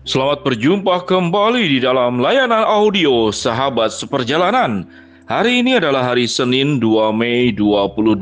Selamat 0.00 0.40
berjumpa 0.48 1.04
kembali 1.04 1.76
di 1.76 1.78
dalam 1.84 2.24
layanan 2.24 2.64
audio 2.64 3.28
Sahabat 3.28 3.92
Seperjalanan. 3.92 4.88
Hari 5.28 5.60
ini 5.60 5.76
adalah 5.76 6.00
hari 6.00 6.24
Senin 6.24 6.80
2 6.80 7.12
Mei 7.12 7.52
2022. 7.52 8.16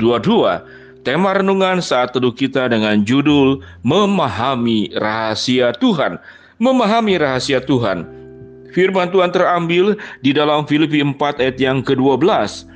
Tema 1.07 1.31
renungan 1.31 1.79
saat 1.79 2.11
teduh 2.11 2.35
kita 2.35 2.67
dengan 2.67 2.99
judul 3.07 3.63
Memahami 3.87 4.91
Rahasia 4.91 5.71
Tuhan. 5.71 6.19
Memahami 6.59 7.15
Rahasia 7.15 7.63
Tuhan. 7.63 8.03
Firman 8.75 9.07
Tuhan 9.15 9.31
terambil 9.31 9.95
di 10.19 10.35
dalam 10.35 10.67
Filipi 10.67 10.99
4 10.99 11.15
ayat 11.39 11.55
yang 11.63 11.79
ke-12. 11.79 12.67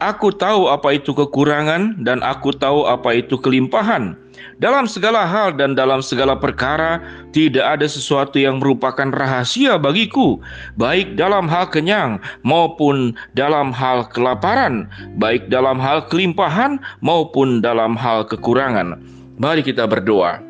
Aku 0.00 0.32
tahu 0.32 0.72
apa 0.72 0.96
itu 0.96 1.12
kekurangan 1.12 2.00
dan 2.00 2.24
aku 2.24 2.56
tahu 2.56 2.88
apa 2.88 3.20
itu 3.20 3.36
kelimpahan. 3.36 4.16
Dalam 4.56 4.88
segala 4.88 5.28
hal 5.28 5.56
dan 5.56 5.76
dalam 5.76 6.00
segala 6.00 6.36
perkara 6.36 7.00
tidak 7.36 7.76
ada 7.76 7.84
sesuatu 7.84 8.40
yang 8.40 8.56
merupakan 8.56 9.12
rahasia 9.12 9.76
bagiku, 9.76 10.40
baik 10.80 11.16
dalam 11.20 11.44
hal 11.44 11.68
kenyang 11.68 12.16
maupun 12.40 13.12
dalam 13.36 13.68
hal 13.72 14.08
kelaparan, 14.08 14.88
baik 15.20 15.52
dalam 15.52 15.76
hal 15.76 16.08
kelimpahan 16.08 16.80
maupun 17.04 17.60
dalam 17.60 17.96
hal 17.96 18.24
kekurangan. 18.24 18.96
Mari 19.36 19.60
kita 19.60 19.84
berdoa. 19.84 20.40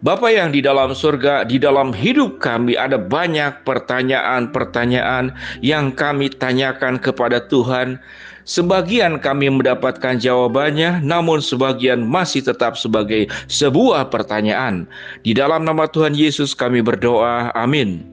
Bapak 0.00 0.32
yang 0.32 0.52
di 0.52 0.60
dalam 0.64 0.92
surga, 0.92 1.44
di 1.44 1.60
dalam 1.60 1.92
hidup 1.92 2.40
kami 2.40 2.76
ada 2.76 2.96
banyak 2.96 3.64
pertanyaan-pertanyaan 3.64 5.32
yang 5.60 5.92
kami 5.92 6.32
tanyakan 6.32 7.00
kepada 7.00 7.44
Tuhan. 7.48 8.00
Sebagian 8.46 9.18
kami 9.18 9.50
mendapatkan 9.50 10.22
jawabannya, 10.22 11.02
namun 11.02 11.42
sebagian 11.42 12.06
masih 12.06 12.46
tetap 12.46 12.78
sebagai 12.78 13.26
sebuah 13.50 14.06
pertanyaan. 14.14 14.86
Di 15.26 15.34
dalam 15.34 15.66
nama 15.66 15.90
Tuhan 15.90 16.14
Yesus 16.14 16.54
kami 16.54 16.78
berdoa. 16.78 17.50
Amin. 17.58 18.06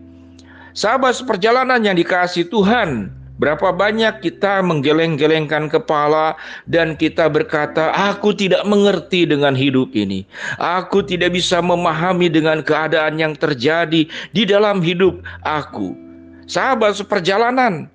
Sahabat 0.73 1.21
seperjalanan 1.21 1.85
yang 1.85 1.93
dikasih 1.93 2.49
Tuhan, 2.49 3.13
Berapa 3.33 3.73
banyak 3.73 4.21
kita 4.21 4.61
menggeleng-gelengkan 4.61 5.65
kepala 5.65 6.37
dan 6.69 6.93
kita 6.93 7.25
berkata, 7.25 7.89
"Aku 8.13 8.29
tidak 8.29 8.61
mengerti 8.61 9.25
dengan 9.25 9.57
hidup 9.57 9.89
ini. 9.97 10.21
Aku 10.61 11.01
tidak 11.01 11.33
bisa 11.33 11.57
memahami 11.57 12.29
dengan 12.29 12.61
keadaan 12.61 13.17
yang 13.17 13.33
terjadi 13.33 14.05
di 14.05 14.43
dalam 14.45 14.85
hidup 14.85 15.17
aku." 15.41 15.97
Sahabat 16.45 16.93
seperjalanan, 16.93 17.89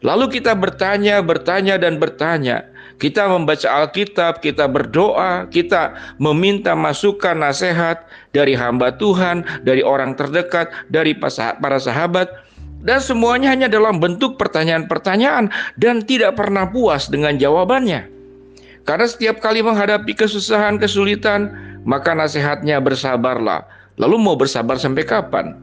lalu 0.00 0.40
kita 0.40 0.56
bertanya, 0.56 1.20
bertanya, 1.24 1.80
dan 1.80 1.96
bertanya. 1.96 2.66
Kita 3.00 3.32
membaca 3.32 3.64
Alkitab, 3.64 4.44
kita 4.44 4.68
berdoa, 4.68 5.48
kita 5.48 5.96
meminta 6.20 6.76
masukan, 6.76 7.32
nasihat 7.32 8.04
dari 8.36 8.52
hamba 8.52 8.92
Tuhan, 9.00 9.40
dari 9.64 9.80
orang 9.80 10.12
terdekat, 10.20 10.68
dari 10.92 11.16
para 11.16 11.80
sahabat 11.80 12.28
dan 12.80 13.00
semuanya 13.00 13.52
hanya 13.52 13.68
dalam 13.68 14.00
bentuk 14.00 14.40
pertanyaan-pertanyaan 14.40 15.52
dan 15.76 16.00
tidak 16.04 16.36
pernah 16.36 16.64
puas 16.64 17.12
dengan 17.12 17.36
jawabannya. 17.36 18.08
Karena 18.88 19.06
setiap 19.06 19.44
kali 19.44 19.60
menghadapi 19.60 20.16
kesusahan, 20.16 20.80
kesulitan, 20.80 21.52
maka 21.84 22.16
nasihatnya 22.16 22.80
bersabarlah. 22.80 23.68
Lalu 24.00 24.16
mau 24.16 24.36
bersabar 24.36 24.80
sampai 24.80 25.04
kapan? 25.04 25.60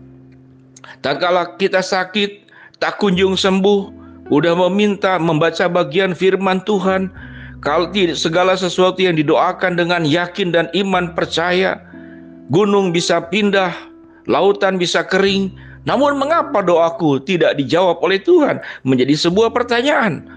Tak 1.02 1.18
kala 1.18 1.58
kita 1.58 1.82
sakit, 1.82 2.46
tak 2.78 3.02
kunjung 3.02 3.34
sembuh, 3.34 3.97
udah 4.28 4.54
meminta 4.68 5.16
membaca 5.20 5.68
bagian 5.72 6.12
firman 6.12 6.60
Tuhan, 6.68 7.12
kalau 7.64 7.90
segala 8.14 8.54
sesuatu 8.54 9.02
yang 9.02 9.18
didoakan 9.18 9.80
dengan 9.80 10.06
yakin 10.06 10.54
dan 10.54 10.70
iman 10.78 11.12
percaya, 11.18 11.82
gunung 12.54 12.94
bisa 12.94 13.24
pindah, 13.28 13.74
lautan 14.30 14.78
bisa 14.78 15.02
kering, 15.04 15.52
namun 15.88 16.20
mengapa 16.20 16.60
doaku 16.60 17.24
tidak 17.24 17.56
dijawab 17.56 17.98
oleh 18.04 18.20
Tuhan? 18.20 18.60
Menjadi 18.84 19.16
sebuah 19.16 19.56
pertanyaan. 19.56 20.28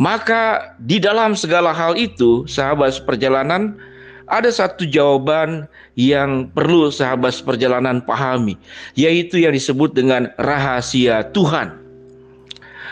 Maka 0.00 0.74
di 0.82 0.98
dalam 0.98 1.38
segala 1.38 1.70
hal 1.70 1.94
itu, 1.94 2.48
sahabat 2.50 3.04
perjalanan, 3.06 3.78
ada 4.26 4.48
satu 4.48 4.88
jawaban 4.88 5.68
yang 5.94 6.48
perlu 6.56 6.88
sahabat 6.88 7.36
perjalanan 7.44 8.00
pahami, 8.02 8.56
yaitu 8.96 9.44
yang 9.44 9.52
disebut 9.52 9.92
dengan 9.92 10.32
rahasia 10.40 11.28
Tuhan. 11.36 11.81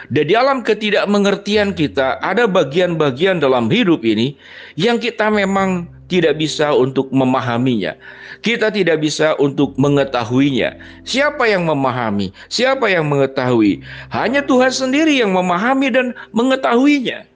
Dan 0.08 0.24
di 0.24 0.32
dalam 0.32 0.64
ketidakmengertian 0.64 1.76
kita, 1.76 2.16
ada 2.24 2.48
bagian-bagian 2.48 3.42
dalam 3.42 3.68
hidup 3.68 4.00
ini 4.06 4.32
yang 4.80 4.96
kita 4.96 5.28
memang 5.28 5.90
tidak 6.10 6.40
bisa 6.40 6.74
untuk 6.74 7.12
memahaminya. 7.14 7.94
Kita 8.40 8.72
tidak 8.72 9.04
bisa 9.04 9.36
untuk 9.36 9.76
mengetahuinya. 9.76 10.74
Siapa 11.04 11.46
yang 11.46 11.68
memahami? 11.68 12.32
Siapa 12.48 12.88
yang 12.88 13.06
mengetahui? 13.06 13.84
Hanya 14.10 14.40
Tuhan 14.42 14.72
sendiri 14.72 15.20
yang 15.20 15.36
memahami 15.36 15.92
dan 15.92 16.16
mengetahuinya. 16.32 17.28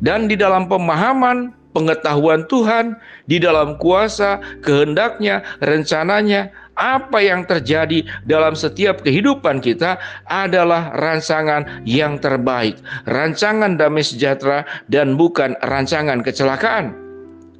Dan 0.00 0.30
di 0.30 0.36
dalam 0.38 0.70
pemahaman, 0.70 1.52
pengetahuan 1.74 2.46
Tuhan, 2.46 2.96
di 3.26 3.42
dalam 3.42 3.76
kuasa, 3.80 4.38
kehendaknya, 4.62 5.42
rencananya, 5.60 6.52
apa 6.80 7.20
yang 7.20 7.44
terjadi 7.44 8.02
dalam 8.24 8.56
setiap 8.56 9.04
kehidupan 9.04 9.60
kita 9.60 10.00
adalah 10.24 10.96
rancangan 10.96 11.84
yang 11.84 12.16
terbaik, 12.16 12.80
rancangan 13.04 13.76
damai 13.76 14.00
sejahtera, 14.00 14.64
dan 14.88 15.20
bukan 15.20 15.52
rancangan 15.60 16.24
kecelakaan 16.24 16.96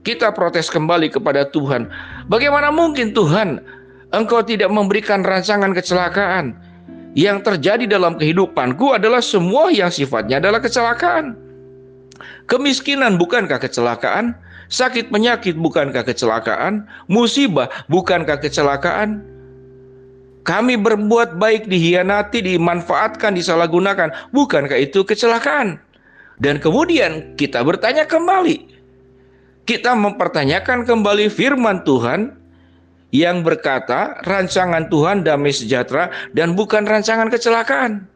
kita 0.00 0.32
protes 0.32 0.72
kembali 0.72 1.12
kepada 1.12 1.44
Tuhan. 1.52 1.88
Bagaimana 2.32 2.72
mungkin 2.72 3.12
Tuhan 3.12 3.60
Engkau 4.10 4.42
tidak 4.42 4.72
memberikan 4.72 5.22
rancangan 5.22 5.70
kecelakaan? 5.76 6.56
Yang 7.14 7.42
terjadi 7.42 7.84
dalam 7.90 8.14
kehidupanku 8.14 8.94
adalah 8.94 9.18
semua 9.18 9.70
yang 9.74 9.90
sifatnya 9.90 10.38
adalah 10.38 10.62
kecelakaan. 10.62 11.49
Kemiskinan 12.46 13.16
bukankah 13.16 13.60
kecelakaan? 13.60 14.36
Sakit 14.70 15.10
penyakit 15.10 15.58
bukankah 15.58 16.06
kecelakaan? 16.06 16.86
Musibah 17.10 17.66
bukankah 17.90 18.38
kecelakaan? 18.38 19.26
Kami 20.46 20.80
berbuat 20.80 21.36
baik 21.36 21.68
dihianati, 21.68 22.40
dimanfaatkan, 22.40 23.36
disalahgunakan. 23.36 24.32
Bukankah 24.32 24.78
itu 24.78 25.04
kecelakaan? 25.04 25.76
Dan 26.40 26.56
kemudian 26.56 27.36
kita 27.36 27.60
bertanya 27.60 28.08
kembali, 28.08 28.64
kita 29.68 29.92
mempertanyakan 29.92 30.88
kembali 30.88 31.28
firman 31.28 31.84
Tuhan 31.84 32.32
yang 33.12 33.44
berkata 33.44 34.22
rancangan 34.24 34.88
Tuhan 34.88 35.26
damai 35.26 35.52
sejahtera 35.52 36.08
dan 36.32 36.56
bukan 36.56 36.88
rancangan 36.88 37.28
kecelakaan. 37.28 38.08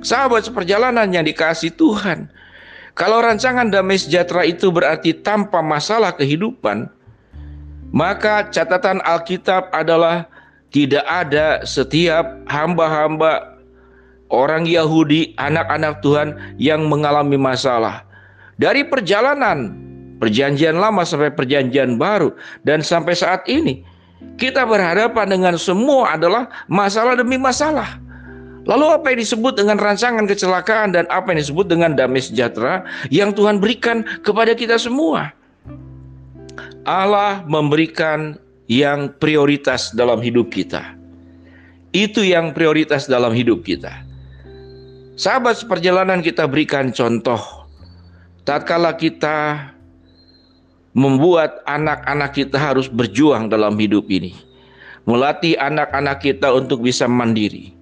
Sahabat 0.00 0.48
seperjalanan 0.48 1.12
yang 1.12 1.28
dikasih 1.28 1.76
Tuhan, 1.76 2.32
kalau 2.92 3.24
rancangan 3.24 3.72
damai 3.72 3.96
sejahtera 3.96 4.44
itu 4.44 4.68
berarti 4.68 5.16
tanpa 5.16 5.64
masalah 5.64 6.12
kehidupan, 6.12 6.92
maka 7.88 8.48
catatan 8.52 9.00
Alkitab 9.04 9.72
adalah 9.72 10.28
tidak 10.72 11.04
ada 11.08 11.64
setiap 11.64 12.24
hamba-hamba 12.48 13.60
orang 14.32 14.64
Yahudi, 14.64 15.36
anak-anak 15.36 16.00
Tuhan 16.00 16.36
yang 16.56 16.88
mengalami 16.88 17.36
masalah. 17.36 18.04
Dari 18.56 18.84
perjalanan 18.84 19.76
perjanjian 20.20 20.76
lama 20.76 21.04
sampai 21.04 21.32
perjanjian 21.32 21.96
baru 22.00 22.32
dan 22.64 22.84
sampai 22.84 23.16
saat 23.16 23.44
ini 23.48 23.84
kita 24.36 24.64
berhadapan 24.64 25.28
dengan 25.28 25.54
semua 25.60 26.16
adalah 26.16 26.48
masalah 26.68 27.16
demi 27.16 27.36
masalah. 27.36 28.00
Lalu 28.62 28.86
apa 28.94 29.10
yang 29.10 29.18
disebut 29.18 29.58
dengan 29.58 29.74
rancangan 29.74 30.22
kecelakaan 30.22 30.94
dan 30.94 31.04
apa 31.10 31.34
yang 31.34 31.42
disebut 31.42 31.66
dengan 31.66 31.98
damai 31.98 32.22
sejahtera 32.22 32.86
yang 33.10 33.34
Tuhan 33.34 33.58
berikan 33.58 34.06
kepada 34.22 34.54
kita 34.54 34.78
semua? 34.78 35.34
Allah 36.86 37.42
memberikan 37.46 38.38
yang 38.70 39.10
prioritas 39.18 39.90
dalam 39.90 40.22
hidup 40.22 40.54
kita. 40.54 40.94
Itu 41.90 42.22
yang 42.22 42.54
prioritas 42.54 43.10
dalam 43.10 43.34
hidup 43.34 43.66
kita. 43.66 43.90
Sahabat 45.18 45.60
seperjalanan 45.60 46.22
kita 46.24 46.46
berikan 46.48 46.94
contoh. 46.94 47.68
Tatkala 48.46 48.96
kita 48.96 49.70
membuat 50.96 51.60
anak-anak 51.68 52.32
kita 52.32 52.56
harus 52.56 52.88
berjuang 52.88 53.50
dalam 53.50 53.76
hidup 53.76 54.08
ini. 54.08 54.32
Melatih 55.04 55.58
anak-anak 55.58 56.22
kita 56.22 56.54
untuk 56.54 56.86
bisa 56.86 57.10
mandiri. 57.10 57.81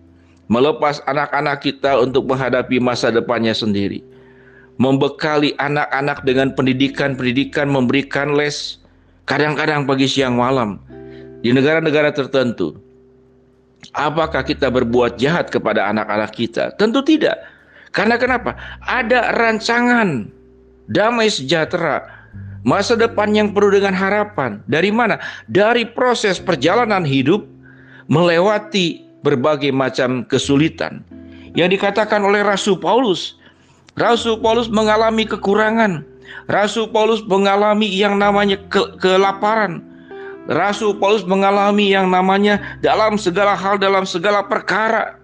Melepas 0.51 0.99
anak-anak 1.07 1.63
kita 1.63 2.03
untuk 2.03 2.27
menghadapi 2.27 2.83
masa 2.83 3.15
depannya 3.15 3.55
sendiri. 3.55 4.03
Membekali 4.83 5.55
anak-anak 5.63 6.27
dengan 6.27 6.51
pendidikan-pendidikan, 6.59 7.71
memberikan 7.71 8.35
les, 8.35 8.83
kadang-kadang 9.31 9.87
pagi 9.87 10.11
siang 10.11 10.35
malam. 10.35 10.83
Di 11.41 11.55
negara-negara 11.55 12.11
tertentu. 12.11 12.75
Apakah 13.95 14.43
kita 14.43 14.69
berbuat 14.69 15.17
jahat 15.17 15.49
kepada 15.55 15.89
anak-anak 15.89 16.35
kita? 16.35 16.75
Tentu 16.77 17.01
tidak. 17.07 17.39
Karena 17.95 18.19
kenapa? 18.19 18.59
Ada 18.85 19.33
rancangan 19.39 20.29
damai 20.91 21.31
sejahtera 21.31 22.21
Masa 22.61 22.93
depan 22.93 23.33
yang 23.33 23.57
penuh 23.57 23.73
dengan 23.73 23.97
harapan. 23.97 24.61
Dari 24.69 24.93
mana? 24.93 25.17
Dari 25.49 25.89
proses 25.89 26.37
perjalanan 26.37 27.09
hidup 27.09 27.49
melewati 28.05 29.01
berbagai 29.23 29.73
macam 29.73 30.25
kesulitan. 30.27 31.05
Yang 31.59 31.81
dikatakan 31.81 32.23
oleh 32.23 32.47
Rasul 32.47 32.79
Paulus, 32.79 33.39
Rasul 33.99 34.39
Paulus 34.39 34.71
mengalami 34.71 35.27
kekurangan, 35.27 36.07
Rasul 36.47 36.91
Paulus 36.91 37.23
mengalami 37.27 37.91
yang 37.91 38.19
namanya 38.19 38.59
ke 38.71 38.99
kelaparan, 39.03 39.83
Rasul 40.51 40.99
Paulus 40.99 41.23
mengalami 41.23 41.95
yang 41.95 42.11
namanya 42.11 42.59
dalam 42.83 43.15
segala 43.15 43.55
hal, 43.55 43.79
dalam 43.79 44.03
segala 44.03 44.43
perkara, 44.43 45.15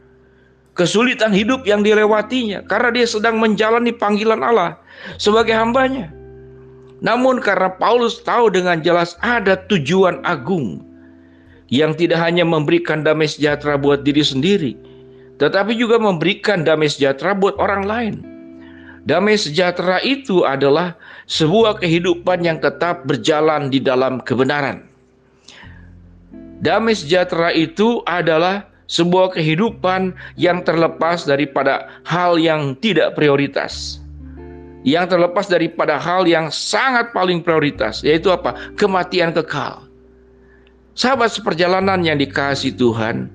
kesulitan 0.78 1.34
hidup 1.34 1.66
yang 1.66 1.82
dilewatinya 1.82 2.62
karena 2.70 2.94
dia 2.94 3.06
sedang 3.10 3.42
menjalani 3.42 3.90
panggilan 3.90 4.38
Allah 4.38 4.78
sebagai 5.19 5.50
hambanya. 5.50 6.14
Namun 7.02 7.42
karena 7.42 7.75
Paulus 7.75 8.22
tahu 8.22 8.49
dengan 8.54 8.81
jelas 8.81 9.19
ada 9.20 9.58
tujuan 9.69 10.22
agung 10.22 10.86
yang 11.72 11.94
tidak 11.98 12.22
hanya 12.22 12.46
memberikan 12.46 13.02
damai 13.02 13.26
sejahtera 13.26 13.74
buat 13.74 14.06
diri 14.06 14.22
sendiri, 14.22 14.72
tetapi 15.42 15.74
juga 15.74 15.98
memberikan 15.98 16.62
damai 16.62 16.90
sejahtera 16.90 17.34
buat 17.34 17.58
orang 17.58 17.82
lain. 17.86 18.14
Damai 19.06 19.38
sejahtera 19.38 20.02
itu 20.02 20.42
adalah 20.42 20.98
sebuah 21.30 21.78
kehidupan 21.78 22.42
yang 22.42 22.58
tetap 22.58 23.06
berjalan 23.06 23.70
di 23.70 23.78
dalam 23.78 24.18
kebenaran. 24.18 24.82
Damai 26.58 26.98
sejahtera 26.98 27.54
itu 27.54 28.02
adalah 28.02 28.66
sebuah 28.90 29.38
kehidupan 29.38 30.10
yang 30.34 30.66
terlepas 30.66 31.22
daripada 31.22 31.86
hal 32.02 32.34
yang 32.34 32.74
tidak 32.82 33.14
prioritas. 33.14 34.02
Yang 34.82 35.18
terlepas 35.18 35.46
daripada 35.50 35.98
hal 35.98 36.26
yang 36.26 36.50
sangat 36.50 37.10
paling 37.14 37.42
prioritas, 37.42 38.02
yaitu 38.02 38.30
apa? 38.34 38.54
Kematian 38.74 39.34
kekal. 39.34 39.86
Sahabat 40.96 41.28
seperjalanan 41.28 42.00
yang 42.00 42.16
dikasih 42.16 42.72
Tuhan, 42.72 43.28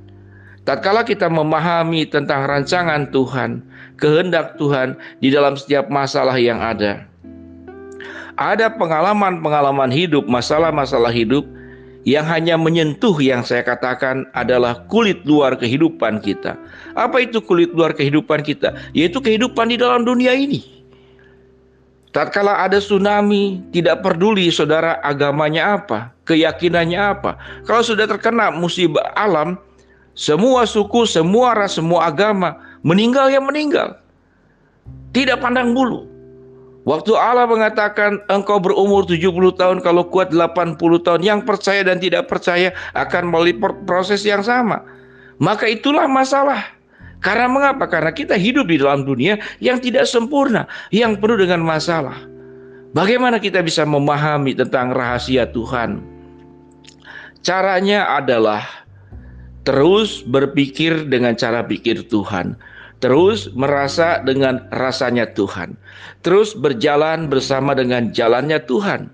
tatkala 0.65 1.05
kita 1.05 1.29
memahami 1.29 2.09
tentang 2.09 2.49
rancangan 2.49 3.13
Tuhan, 3.13 3.61
kehendak 4.01 4.57
Tuhan 4.57 4.97
di 5.21 5.29
dalam 5.29 5.53
setiap 5.53 5.85
masalah 5.85 6.41
yang 6.41 6.57
ada. 6.57 7.05
Ada 8.33 8.73
pengalaman-pengalaman 8.73 9.93
hidup, 9.93 10.25
masalah-masalah 10.25 11.13
hidup 11.13 11.45
yang 12.01 12.25
hanya 12.25 12.57
menyentuh 12.57 13.13
yang 13.21 13.45
saya 13.45 13.61
katakan 13.61 14.25
adalah 14.33 14.81
kulit 14.89 15.21
luar 15.29 15.53
kehidupan 15.53 16.17
kita. 16.17 16.57
Apa 16.97 17.21
itu 17.21 17.45
kulit 17.45 17.69
luar 17.77 17.93
kehidupan 17.93 18.41
kita? 18.41 18.73
Yaitu 18.97 19.21
kehidupan 19.21 19.69
di 19.69 19.77
dalam 19.77 20.01
dunia 20.01 20.33
ini. 20.33 20.65
Tatkala 22.11 22.67
ada 22.67 22.75
tsunami, 22.83 23.63
tidak 23.71 24.03
peduli 24.03 24.51
saudara 24.51 24.99
agamanya 24.99 25.79
apa, 25.79 26.11
keyakinannya 26.27 26.99
apa. 26.99 27.39
Kalau 27.63 27.79
sudah 27.79 28.03
terkena 28.03 28.51
musibah 28.51 29.15
alam, 29.15 29.55
semua 30.11 30.67
suku, 30.67 31.07
semua 31.07 31.55
ras, 31.55 31.79
semua 31.79 32.11
agama 32.11 32.59
meninggal 32.83 33.31
yang 33.31 33.47
meninggal. 33.47 33.95
Tidak 35.15 35.39
pandang 35.39 35.71
bulu. 35.71 36.11
Waktu 36.83 37.13
Allah 37.13 37.45
mengatakan 37.45 38.19
engkau 38.27 38.57
berumur 38.57 39.05
70 39.05 39.31
tahun 39.55 39.77
kalau 39.85 40.03
kuat 40.09 40.33
80 40.33 40.75
tahun 40.81 41.21
yang 41.21 41.39
percaya 41.45 41.85
dan 41.85 42.01
tidak 42.01 42.25
percaya 42.27 42.73
akan 42.97 43.29
melalui 43.29 43.53
proses 43.85 44.25
yang 44.25 44.41
sama. 44.41 44.83
Maka 45.37 45.69
itulah 45.69 46.09
masalah. 46.09 46.80
Karena 47.21 47.45
mengapa? 47.45 47.85
Karena 47.85 48.09
kita 48.09 48.33
hidup 48.33 48.65
di 48.65 48.81
dalam 48.81 49.05
dunia 49.05 49.37
yang 49.61 49.77
tidak 49.77 50.09
sempurna, 50.09 50.65
yang 50.89 51.21
penuh 51.21 51.37
dengan 51.37 51.61
masalah. 51.61 52.17
Bagaimana 52.97 53.37
kita 53.37 53.61
bisa 53.61 53.85
memahami 53.85 54.57
tentang 54.57 54.91
rahasia 54.91 55.47
Tuhan? 55.47 56.01
Caranya 57.45 58.09
adalah 58.17 58.65
terus 59.63 60.25
berpikir 60.25 61.05
dengan 61.07 61.37
cara 61.37 61.61
pikir 61.61 62.09
Tuhan, 62.09 62.57
terus 63.01 63.53
merasa 63.53 64.21
dengan 64.25 64.65
rasanya 64.73 65.29
Tuhan, 65.37 65.77
terus 66.25 66.57
berjalan 66.57 67.29
bersama 67.29 67.77
dengan 67.77 68.09
jalannya 68.09 68.61
Tuhan, 68.65 69.09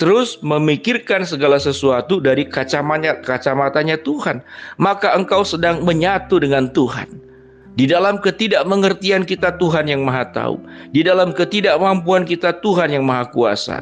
terus 0.00 0.40
memikirkan 0.40 1.24
segala 1.28 1.60
sesuatu 1.60 2.18
dari 2.18 2.48
kacamatanya, 2.48 3.96
Tuhan, 4.00 4.40
maka 4.80 5.12
engkau 5.16 5.44
sedang 5.44 5.84
menyatu 5.84 6.40
dengan 6.40 6.72
Tuhan. 6.72 7.31
Di 7.72 7.88
dalam 7.88 8.20
ketidakmengertian 8.20 9.24
kita 9.24 9.56
Tuhan 9.56 9.88
yang 9.88 10.04
Maha 10.04 10.28
Tahu, 10.28 10.60
di 10.92 11.00
dalam 11.00 11.32
ketidakmampuan 11.32 12.28
kita 12.28 12.60
Tuhan 12.60 12.92
yang 12.92 13.04
Maha 13.08 13.32
Kuasa. 13.32 13.80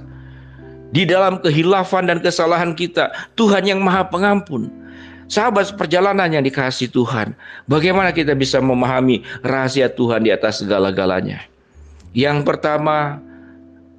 Di 0.91 1.07
dalam 1.07 1.39
kehilafan 1.39 2.11
dan 2.11 2.19
kesalahan 2.19 2.75
kita, 2.75 3.11
Tuhan 3.39 3.67
yang 3.67 3.79
Maha 3.83 4.07
Pengampun. 4.11 4.71
Sahabat 5.31 5.79
perjalanan 5.79 6.27
yang 6.27 6.43
dikasih 6.43 6.91
Tuhan, 6.91 7.39
bagaimana 7.71 8.11
kita 8.11 8.35
bisa 8.35 8.59
memahami 8.59 9.23
rahasia 9.47 9.87
Tuhan 9.87 10.27
di 10.27 10.35
atas 10.35 10.59
segala-galanya? 10.59 11.47
Yang 12.11 12.43
pertama 12.43 13.23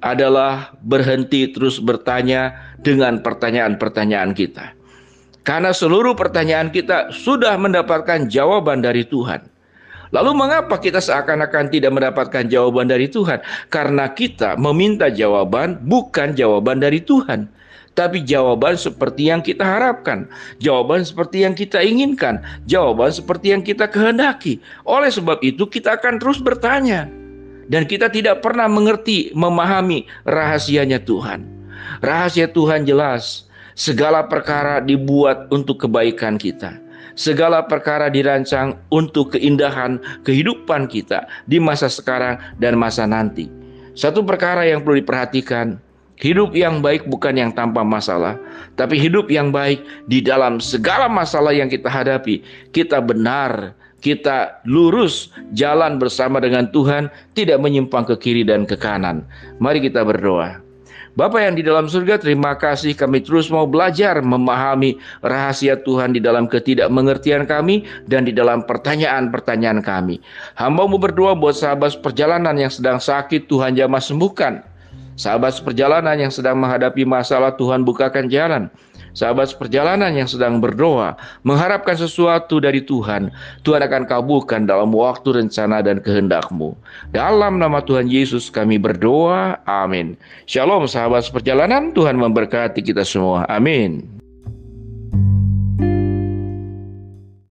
adalah 0.04 0.76
berhenti 0.84 1.48
terus 1.48 1.80
bertanya 1.80 2.52
dengan 2.84 3.24
pertanyaan-pertanyaan 3.24 4.36
kita. 4.36 4.76
Karena 5.42 5.72
seluruh 5.72 6.12
pertanyaan 6.12 6.68
kita 6.68 7.08
sudah 7.10 7.56
mendapatkan 7.56 8.28
jawaban 8.28 8.84
dari 8.84 9.08
Tuhan. 9.08 9.51
Lalu 10.12 10.36
mengapa 10.36 10.76
kita 10.76 11.00
seakan-akan 11.00 11.72
tidak 11.72 11.96
mendapatkan 11.96 12.44
jawaban 12.44 12.92
dari 12.92 13.08
Tuhan? 13.08 13.40
Karena 13.72 14.12
kita 14.12 14.60
meminta 14.60 15.08
jawaban 15.08 15.80
bukan 15.88 16.36
jawaban 16.36 16.84
dari 16.84 17.00
Tuhan. 17.00 17.48
Tapi 17.92 18.24
jawaban 18.24 18.76
seperti 18.76 19.28
yang 19.28 19.44
kita 19.44 19.60
harapkan, 19.64 20.24
jawaban 20.60 21.04
seperti 21.04 21.44
yang 21.44 21.52
kita 21.52 21.80
inginkan, 21.80 22.40
jawaban 22.64 23.12
seperti 23.12 23.52
yang 23.52 23.60
kita 23.60 23.84
kehendaki. 23.84 24.60
Oleh 24.88 25.12
sebab 25.12 25.44
itu, 25.44 25.68
kita 25.68 26.00
akan 26.00 26.16
terus 26.16 26.40
bertanya, 26.40 27.04
dan 27.68 27.84
kita 27.84 28.08
tidak 28.08 28.40
pernah 28.40 28.64
mengerti, 28.64 29.28
memahami 29.36 30.08
rahasianya 30.24 31.04
Tuhan. 31.04 31.44
Rahasia 32.00 32.48
Tuhan 32.48 32.88
jelas, 32.88 33.44
segala 33.76 34.24
perkara 34.24 34.80
dibuat 34.80 35.52
untuk 35.52 35.84
kebaikan 35.84 36.40
kita 36.40 36.81
segala 37.14 37.64
perkara 37.64 38.08
dirancang 38.08 38.76
untuk 38.92 39.36
keindahan 39.36 40.00
kehidupan 40.26 40.88
kita 40.88 41.24
di 41.48 41.58
masa 41.62 41.88
sekarang 41.88 42.38
dan 42.58 42.76
masa 42.78 43.08
nanti. 43.08 43.48
Satu 43.92 44.24
perkara 44.24 44.64
yang 44.64 44.80
perlu 44.80 45.04
diperhatikan, 45.04 45.76
hidup 46.16 46.56
yang 46.56 46.80
baik 46.80 47.04
bukan 47.10 47.36
yang 47.36 47.50
tanpa 47.52 47.84
masalah, 47.84 48.40
tapi 48.78 48.96
hidup 48.96 49.28
yang 49.28 49.52
baik 49.52 49.84
di 50.08 50.24
dalam 50.24 50.62
segala 50.62 51.10
masalah 51.10 51.52
yang 51.52 51.68
kita 51.68 51.92
hadapi. 51.92 52.40
Kita 52.72 53.04
benar, 53.04 53.76
kita 54.00 54.64
lurus 54.64 55.28
jalan 55.52 56.00
bersama 56.00 56.40
dengan 56.40 56.72
Tuhan, 56.72 57.12
tidak 57.36 57.60
menyimpang 57.60 58.08
ke 58.08 58.16
kiri 58.16 58.42
dan 58.48 58.64
ke 58.64 58.80
kanan. 58.80 59.28
Mari 59.60 59.84
kita 59.84 60.02
berdoa. 60.02 60.71
Bapa 61.12 61.44
yang 61.44 61.60
di 61.60 61.60
dalam 61.60 61.92
surga, 61.92 62.16
terima 62.16 62.56
kasih 62.56 62.96
kami 62.96 63.20
terus 63.20 63.52
mau 63.52 63.68
belajar 63.68 64.24
memahami 64.24 64.96
rahasia 65.20 65.76
Tuhan 65.76 66.16
di 66.16 66.24
dalam 66.24 66.48
ketidakmengertian 66.48 67.44
kami 67.44 67.84
dan 68.08 68.24
di 68.24 68.32
dalam 68.32 68.64
pertanyaan-pertanyaan 68.64 69.84
kami. 69.84 70.24
Hambamu 70.56 70.96
berdoa 70.96 71.36
buat 71.36 71.52
sahabat 71.52 72.00
perjalanan 72.00 72.56
yang 72.56 72.72
sedang 72.72 72.96
sakit, 72.96 73.44
Tuhan 73.44 73.76
jamah 73.76 74.00
sembuhkan. 74.00 74.64
Sahabat 75.20 75.60
perjalanan 75.60 76.16
yang 76.16 76.32
sedang 76.32 76.56
menghadapi 76.56 77.04
masalah, 77.04 77.52
Tuhan 77.60 77.84
bukakan 77.84 78.32
jalan 78.32 78.72
sahabat 79.16 79.56
perjalanan 79.56 80.12
yang 80.12 80.28
sedang 80.28 80.60
berdoa, 80.60 81.16
mengharapkan 81.40 81.96
sesuatu 81.96 82.60
dari 82.60 82.84
Tuhan, 82.84 83.32
Tuhan 83.64 83.80
akan 83.80 84.04
kabulkan 84.04 84.68
dalam 84.68 84.92
waktu 84.92 85.40
rencana 85.40 85.80
dan 85.80 86.04
kehendakmu. 86.04 86.76
Dalam 87.16 87.56
nama 87.56 87.80
Tuhan 87.80 88.12
Yesus 88.12 88.52
kami 88.52 88.76
berdoa, 88.76 89.56
amin. 89.64 90.20
Shalom 90.44 90.84
sahabat 90.84 91.24
perjalanan, 91.32 91.96
Tuhan 91.96 92.20
memberkati 92.20 92.84
kita 92.84 93.08
semua, 93.08 93.48
amin. 93.48 94.11